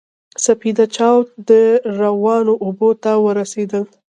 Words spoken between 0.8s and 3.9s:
چاود روانو اوبو ته ورسېدل.